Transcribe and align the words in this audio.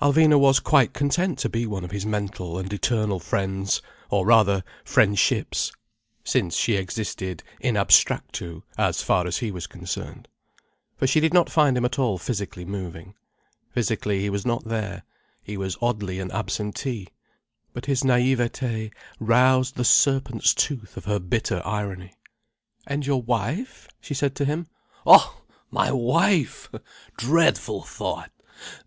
Alvina 0.00 0.38
was 0.40 0.60
quite 0.60 0.94
content 0.94 1.38
to 1.40 1.48
be 1.50 1.66
one 1.66 1.84
of 1.84 1.90
his 1.90 2.06
mental 2.06 2.56
and 2.56 2.72
eternal 2.72 3.20
friends, 3.20 3.82
or 4.08 4.24
rather 4.24 4.64
friendships—since 4.82 6.56
she 6.56 6.74
existed 6.76 7.42
in 7.60 7.74
abstractu 7.76 8.62
as 8.78 9.02
far 9.02 9.26
as 9.26 9.36
he 9.36 9.50
was 9.50 9.66
concerned. 9.66 10.26
For 10.96 11.06
she 11.06 11.20
did 11.20 11.34
not 11.34 11.50
find 11.50 11.76
him 11.76 11.84
at 11.84 11.98
all 11.98 12.16
physically 12.16 12.64
moving. 12.64 13.14
Physically 13.70 14.20
he 14.20 14.30
was 14.30 14.46
not 14.46 14.64
there: 14.64 15.02
he 15.42 15.58
was 15.58 15.76
oddly 15.82 16.18
an 16.18 16.30
absentee. 16.32 17.08
But 17.74 17.84
his 17.84 18.00
naïveté 18.04 18.90
roused 19.20 19.74
the 19.76 19.84
serpent's 19.84 20.54
tooth 20.54 20.96
of 20.96 21.04
her 21.04 21.18
bitter 21.18 21.60
irony. 21.62 22.14
"And 22.86 23.04
your 23.06 23.20
wife?" 23.20 23.86
she 24.00 24.14
said 24.14 24.34
to 24.36 24.46
him. 24.46 24.66
"Oh, 25.04 25.42
my 25.70 25.92
wife! 25.92 26.70
Dreadful 27.18 27.82
thought! 27.82 28.30